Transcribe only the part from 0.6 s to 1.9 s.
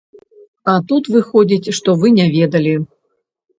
А тут выходзіць,